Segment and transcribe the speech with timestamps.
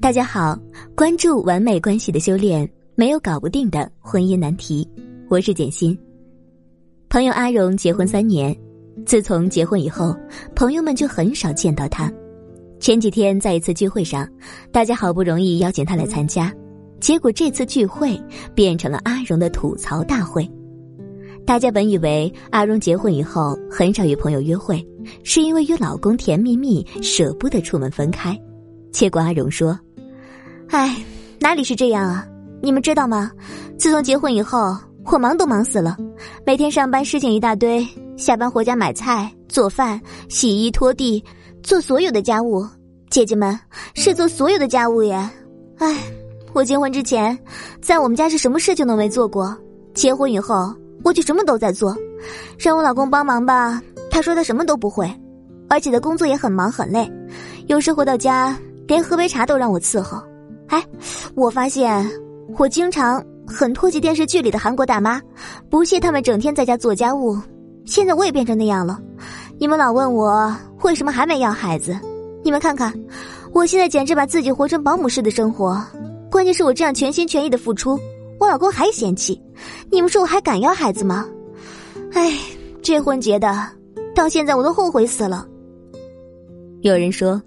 [0.00, 0.58] 大家好，
[0.94, 4.86] 关注完美关系的修炼，没有搞不定的婚姻难题。
[5.30, 5.96] 我是简心。
[7.08, 8.54] 朋友阿荣结婚三年，
[9.06, 10.14] 自从结婚以后，
[10.54, 12.12] 朋友们就很少见到他。
[12.80, 14.28] 前几天在一次聚会上，
[14.70, 16.52] 大家好不容易邀请他来参加，
[17.00, 18.20] 结果这次聚会
[18.54, 20.46] 变成了阿荣的吐槽大会。
[21.46, 24.86] 大家本以为阿荣结婚以后很少与朋友约会，
[25.22, 28.38] 是因为与老公甜蜜蜜，舍不得出门分开。
[28.94, 29.76] 结果阿荣说
[30.70, 30.96] ：“哎，
[31.40, 32.24] 哪里是这样啊？
[32.62, 33.28] 你们知道吗？
[33.76, 34.76] 自从结婚以后，
[35.06, 35.96] 我忙都忙死了，
[36.46, 37.84] 每天上班事情一大堆，
[38.16, 41.22] 下班回家买菜、做饭、洗衣、拖地，
[41.60, 42.64] 做所有的家务。
[43.10, 43.58] 姐姐们
[43.94, 45.28] 是做所有的家务呀。
[45.78, 45.98] 哎，
[46.52, 47.36] 我结婚之前，
[47.82, 49.56] 在我们家是什么事情都没做过，
[49.92, 51.94] 结婚以后。”我就什么都在做，
[52.58, 53.78] 让我老公帮忙吧，
[54.10, 55.06] 他说他什么都不会，
[55.68, 57.06] 而且他工作也很忙很累，
[57.66, 60.22] 有时回到家连喝杯茶都让我伺候。
[60.68, 60.82] 哎，
[61.34, 62.10] 我发现
[62.58, 65.20] 我经常很唾弃电视剧里的韩国大妈，
[65.68, 67.38] 不屑他们整天在家做家务。
[67.84, 68.98] 现在我也变成那样了，
[69.58, 71.94] 你们老问我为什么还没要孩子，
[72.42, 72.92] 你们看看，
[73.52, 75.78] 我现在简直把自己活成保姆式的生活，
[76.30, 77.98] 关键是我这样全心全意的付出。
[78.40, 79.40] 我老公还嫌弃，
[79.90, 81.26] 你们说我还敢要孩子吗？
[82.14, 82.36] 哎，
[82.82, 83.54] 这婚结的，
[84.14, 85.46] 到现在我都后悔死了。
[86.84, 87.40] 有人说，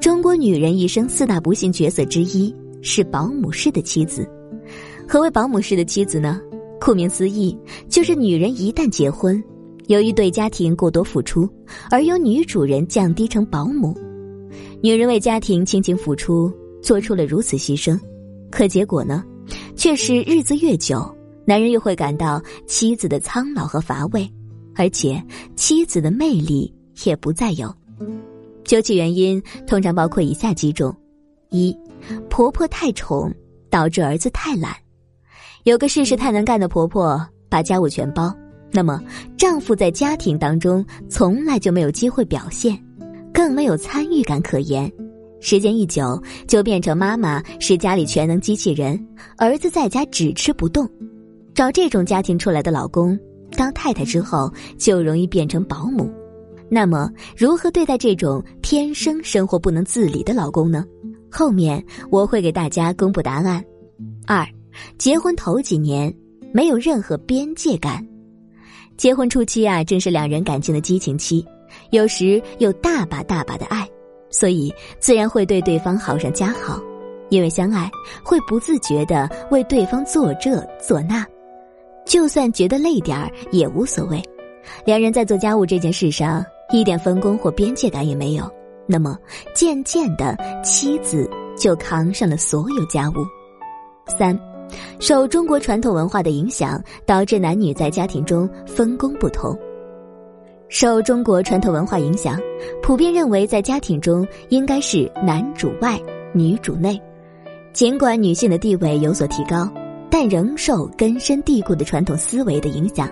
[0.00, 4.24] 中国女人一生四大不幸角色之一是保姆式的妻子。
[5.08, 6.40] 何为保姆式的妻子呢？
[6.80, 9.42] 顾名思义，就是女人一旦结婚，
[9.88, 11.50] 由于对家庭过多付出，
[11.90, 13.92] 而由女主人降低成保姆。
[14.80, 16.48] 女人为家庭倾情付出，
[16.80, 17.98] 做出了如此牺牲，
[18.52, 19.24] 可结果呢？
[19.74, 21.04] 却是日子越久，
[21.44, 24.30] 男人越会感到妻子的苍老和乏味，
[24.76, 25.20] 而且
[25.56, 26.72] 妻子的魅力
[27.04, 27.74] 也不再有。
[28.66, 30.94] 究其原因，通常包括以下几种：
[31.50, 31.74] 一，
[32.28, 33.32] 婆婆太宠，
[33.70, 34.74] 导致儿子太懒。
[35.62, 38.34] 有个事事太能干的婆婆，把家务全包，
[38.72, 39.00] 那么
[39.36, 42.76] 丈夫在家庭当中从来就没有机会表现，
[43.32, 44.92] 更没有参与感可言。
[45.40, 48.98] 时间一久，就变成妈妈是家里全能机器人，
[49.36, 50.88] 儿子在家只吃不动。
[51.54, 53.18] 找这种家庭出来的老公
[53.56, 56.10] 当太太之后，就容易变成保姆。
[56.68, 60.84] 那么，如何对待这种天生生活不能自理的老公呢？
[61.30, 63.64] 后面我会给大家公布答案。
[64.26, 64.44] 二，
[64.98, 66.12] 结婚头几年
[66.52, 68.04] 没有任何边界感，
[68.96, 71.46] 结婚初期啊，正是两人感情的激情期，
[71.90, 73.88] 有时有大把大把的爱。
[74.30, 76.82] 所以自然会对对方好上加好，
[77.28, 77.88] 因为相爱
[78.24, 81.24] 会不自觉的为对方做这做那，
[82.04, 84.20] 就算觉得累点儿也无所谓。
[84.84, 88.52] 两人在做家务这件事上一点分工或边界感也没有，
[88.86, 89.16] 那么
[89.54, 93.14] 渐渐的妻子就扛上了所有家务。
[94.18, 94.38] 三，
[95.00, 99.58] 受中国传统文化的影响，导致男女在家庭中分工不同。
[100.68, 102.40] 受中国传统文化影响，
[102.82, 106.00] 普遍认为在家庭中应该是男主外，
[106.32, 107.00] 女主内。
[107.72, 109.68] 尽管女性的地位有所提高，
[110.10, 113.08] 但仍受根深蒂固的传统思维的影响。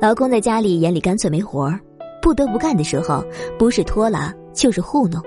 [0.00, 1.78] 老公在家里眼里干脆没活儿，
[2.20, 3.24] 不得不干的时候，
[3.58, 5.22] 不是拖拉就是糊弄。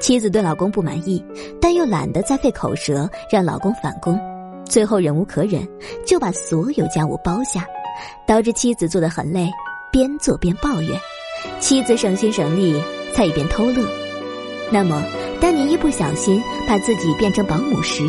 [0.00, 1.22] 妻子对老公不满意，
[1.60, 4.18] 但又懒得再费口舌让老公返工，
[4.64, 5.66] 最后忍无可忍，
[6.06, 7.66] 就把所有家务包下，
[8.26, 9.50] 导致妻子做得很累。
[9.92, 10.98] 边做边抱怨，
[11.58, 12.80] 妻子省心省力，
[13.12, 13.84] 在一边偷乐。
[14.70, 15.02] 那么，
[15.40, 18.04] 当你一不小心把自己变成保姆时，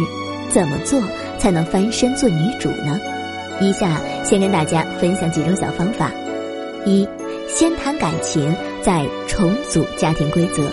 [0.49, 1.01] 怎么做
[1.39, 2.99] 才能翻身做女主呢？
[3.59, 6.11] 以下先跟大家分享几种小方法：
[6.85, 7.07] 一，
[7.53, 10.71] 先谈感情，再重组家庭规则。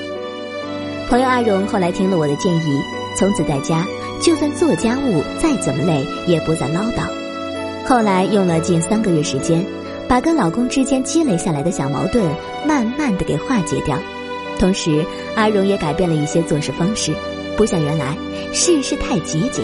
[1.08, 2.80] 朋友阿荣后来听了我的建议，
[3.16, 3.86] 从此在家
[4.20, 7.02] 就算做家务再怎么累，也不再唠叨。
[7.86, 9.64] 后来用了近三个月时间。
[10.08, 12.24] 把跟老公之间积累下来的小矛盾
[12.66, 13.98] 慢慢的给化解掉，
[14.58, 17.12] 同时阿荣也改变了一些做事方式，
[17.58, 18.16] 不像原来
[18.50, 19.62] 事事太节俭，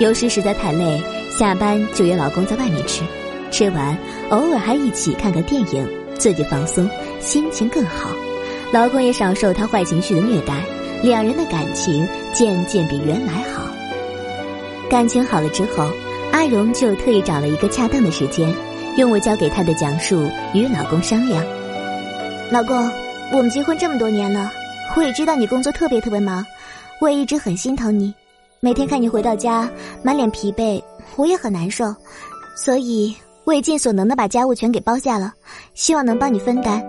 [0.00, 1.02] 有时实在太累，
[1.38, 3.02] 下班就约老公在外面吃，
[3.50, 3.94] 吃完
[4.30, 5.86] 偶尔还一起看个电影，
[6.18, 6.88] 自己放松，
[7.20, 8.10] 心情更好，
[8.72, 10.62] 老公也少受他坏情绪的虐待，
[11.02, 13.62] 两人的感情渐渐比原来好。
[14.90, 15.90] 感情好了之后，
[16.32, 18.52] 阿荣就特意找了一个恰当的时间。
[18.96, 21.44] 用我教给他的讲述与老公商量。
[22.50, 22.90] 老公，
[23.30, 24.50] 我们结婚这么多年了，
[24.96, 26.44] 我也知道你工作特别特别忙，
[27.00, 28.12] 我也一直很心疼你。
[28.58, 29.70] 每天看你回到家
[30.02, 30.82] 满脸疲惫，
[31.14, 31.94] 我也很难受，
[32.56, 33.14] 所以
[33.48, 35.32] 我也尽所能的把家务全给包下了，
[35.72, 36.84] 希望能帮你分担。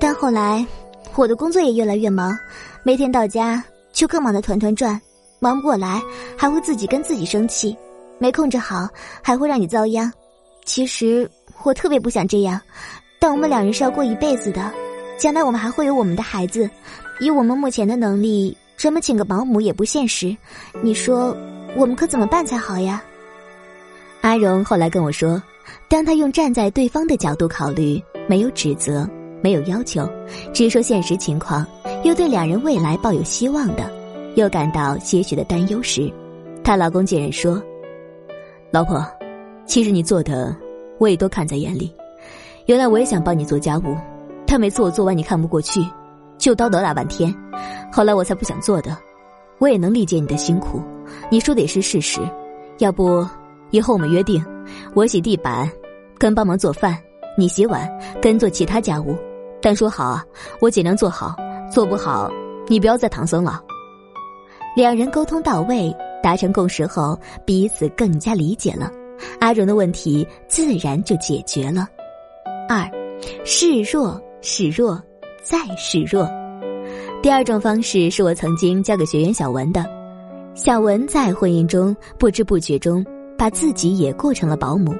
[0.00, 0.66] 但后来
[1.14, 2.36] 我的工作也越来越忙，
[2.82, 3.62] 每天到家
[3.92, 5.00] 就更忙得团团转，
[5.38, 6.02] 忙不过来，
[6.36, 7.76] 还会自己跟自己生气，
[8.18, 8.88] 没控制好
[9.22, 10.12] 还会让你遭殃。
[10.64, 11.30] 其实
[11.62, 12.60] 我特别不想这样，
[13.20, 14.72] 但我们两人是要过一辈子的，
[15.16, 16.68] 将来我们还会有我们的孩子。
[17.20, 20.36] 以我们目前的能力，专门请个保姆也不现实。
[20.82, 21.32] 你说
[21.76, 23.00] 我们可怎么办才好呀？
[24.22, 25.40] 阿荣后来跟我说，
[25.88, 29.08] 当他用站在对方的角度考虑，没有指责，
[29.42, 30.08] 没有要求，
[30.52, 31.66] 只说现实情况，
[32.04, 33.90] 又对两人未来抱有希望的。
[34.34, 36.10] 又感到些许的担忧时，
[36.64, 37.62] 她老公竟然说
[38.72, 39.06] ：“老婆，
[39.66, 40.56] 其实你做的
[40.98, 41.92] 我也都看在眼里。
[42.66, 43.96] 原来我也想帮你做家务，
[44.46, 45.84] 但每次我做完你看不过去，
[46.38, 47.34] 就叨叨大半天。
[47.92, 48.96] 后来我才不想做的。
[49.58, 50.80] 我也能理解你的辛苦，
[51.30, 52.20] 你说的也是事实。
[52.78, 53.24] 要不
[53.70, 54.44] 以后我们约定，
[54.94, 55.70] 我洗地板，
[56.18, 56.94] 跟帮忙做饭；
[57.36, 57.88] 你洗碗，
[58.20, 59.16] 跟做其他家务。
[59.60, 60.24] 但说好啊，
[60.60, 61.36] 我尽量做好，
[61.72, 62.30] 做不好
[62.66, 63.62] 你不要再唐僧了。”
[64.74, 68.90] 两人沟通到位，达成共识后，彼此更加理解了，
[69.38, 71.86] 阿荣的问题自然就解决了。
[72.68, 72.90] 二，
[73.44, 75.00] 示弱，示弱，
[75.42, 76.28] 再示弱。
[77.22, 79.84] 第二种方式是我曾经教给学员小文的。
[80.54, 83.04] 小文在婚姻中不知不觉中
[83.42, 84.94] 把自己也过成了保姆。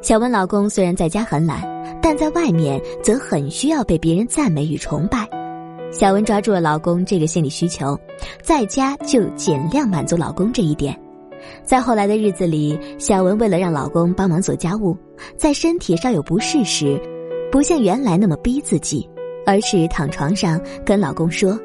[0.00, 1.60] 小文老公虽然在家很懒，
[2.00, 5.28] 但在外面则很需要被别人赞美与崇拜。
[5.90, 7.98] 小文抓住了老公这个心理需求，
[8.40, 10.96] 在家就尽量满足老公这一点。
[11.64, 14.96] 在后来的日子里，小文为了让老公帮忙做家务，
[15.36, 16.96] 在身体稍有不适时，
[17.50, 19.10] 不像原来那么逼自己，
[19.44, 21.58] 而是躺床上跟老公说：“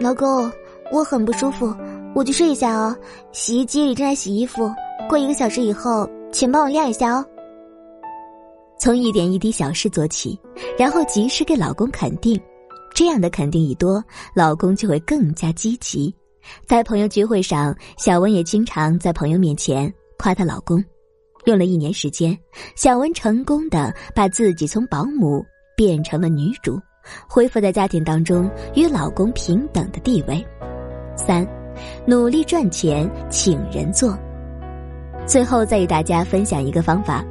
[0.00, 0.50] 老公，
[0.90, 1.74] 我很不舒服，
[2.14, 2.96] 我去睡一下哦。
[3.32, 4.72] 洗衣机里正在洗衣服，
[5.08, 7.24] 过一个小时以后，请帮我晾一下哦。”
[8.78, 10.38] 从一点一滴小事做起，
[10.78, 12.38] 然后及时给老公肯定。
[12.94, 14.02] 这样的肯定一多，
[14.34, 16.14] 老公就会更加积极。
[16.66, 20.82] 在朋友聚会上，小文也经常在朋友面前夸她老公。
[21.44, 22.36] 用了一年时间，
[22.74, 25.44] 小文成功的把自己从保姆
[25.76, 26.80] 变成了女主，
[27.28, 30.44] 恢复在家庭当中与老公平等的地位。
[31.16, 31.46] 三，
[32.06, 34.16] 努力赚钱，请人做。
[35.26, 37.24] 最后再与大家分享一个方法，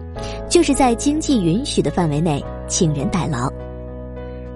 [0.50, 3.52] 就是在经济允许的范围内请人代劳。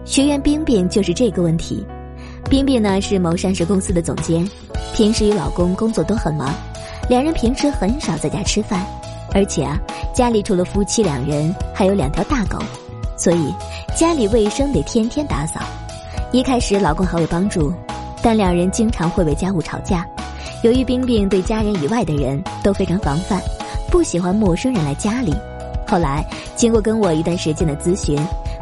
[0.03, 1.85] 学员冰冰就是这个问题。
[2.49, 4.47] 冰冰呢是某上市公司的总监，
[4.93, 6.53] 平时与老公工作都很忙，
[7.07, 8.85] 两人平时很少在家吃饭，
[9.33, 9.79] 而且啊
[10.13, 12.57] 家里除了夫妻两人，还有两条大狗，
[13.15, 13.53] 所以
[13.95, 15.61] 家里卫生得天天打扫。
[16.31, 17.71] 一开始老公还会帮助，
[18.21, 20.05] 但两人经常会为家务吵架。
[20.61, 23.41] 由于冰冰对家人以外的人都非常防范，
[23.89, 25.33] 不喜欢陌生人来家里。
[25.87, 26.25] 后来
[26.55, 28.17] 经过跟我一段时间的咨询。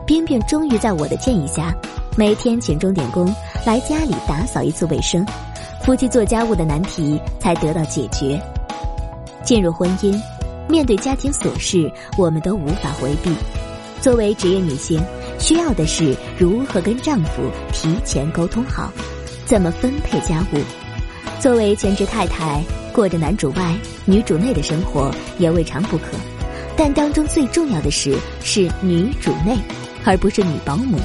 [0.06, 1.76] 冰冰终于在我的建议下，
[2.16, 3.28] 每天请钟点工
[3.66, 5.26] 来家里打扫一次卫生，
[5.84, 8.42] 夫妻做家务的难题才得到解决。
[9.44, 10.18] 进入婚姻，
[10.70, 13.36] 面对家庭琐事，我们都无法回避。
[14.00, 15.04] 作为职业女性，
[15.40, 17.42] 需要的是如何跟丈夫
[17.74, 18.90] 提前沟通好，
[19.46, 20.87] 怎么分配家务。
[21.40, 22.64] 作为全职太太，
[22.94, 23.76] 过着男主外
[24.06, 26.06] 女主内的生活也未尝不可，
[26.76, 29.58] 但当中最重要的是是女主内。
[30.06, 30.98] 而不是女保姆，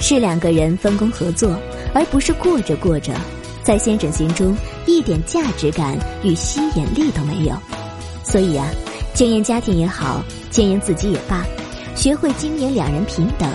[0.00, 1.58] 是两个人分工合作，
[1.92, 3.12] 而不是过着过着，
[3.62, 4.56] 在先生心中
[4.86, 7.54] 一点价值感与吸引力都没有。
[8.24, 8.66] 所以啊，
[9.12, 11.44] 经营家庭也好，经营自己也罢，
[11.94, 13.46] 学会经营两人平等、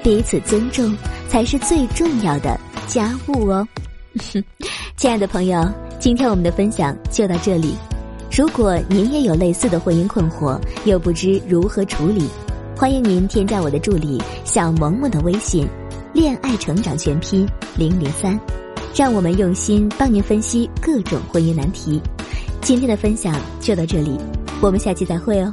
[0.00, 0.96] 彼此尊重，
[1.28, 3.66] 才是最重要的家务哦。
[4.96, 7.74] 亲爱的朋友，今天我们的分享就到这里。
[8.30, 12.28] 如果您也有类似的婚姻困惑，又不知如何处理。
[12.76, 15.68] 欢迎您添加我的助理小萌萌的微信，
[16.12, 17.46] 恋爱成长全拼
[17.76, 18.38] 零零三，
[18.94, 22.00] 让我们用心帮您分析各种婚姻难题。
[22.62, 24.16] 今天的分享就到这里，
[24.62, 25.52] 我们下期再会哦。